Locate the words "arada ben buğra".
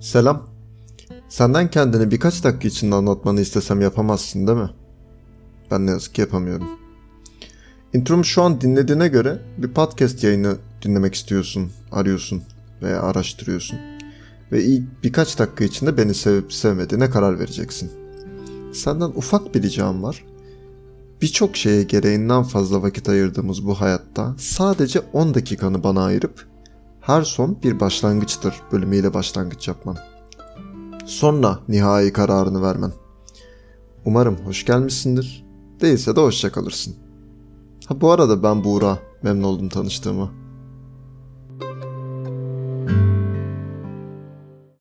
38.10-38.98